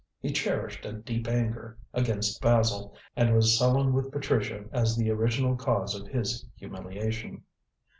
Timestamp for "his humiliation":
6.07-7.43